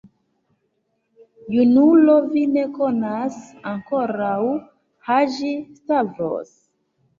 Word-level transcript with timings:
Junulo, 1.55 2.15
vi 2.31 2.43
ne 2.55 2.65
konas 2.79 3.39
ankoraŭ 3.75 4.35
Haĝi-Stavros. 5.13 6.53